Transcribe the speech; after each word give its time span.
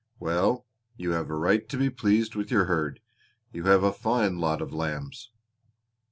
"Well, 0.19 0.65
you 0.97 1.11
have 1.11 1.29
a 1.29 1.35
right 1.35 1.69
to 1.69 1.77
be 1.77 1.91
pleased 1.91 2.33
with 2.33 2.49
your 2.49 2.65
herd. 2.65 3.01
You 3.53 3.65
have 3.65 3.83
a 3.83 3.93
fine 3.93 4.39
lot 4.39 4.59
of 4.59 4.73
lambs." 4.73 5.29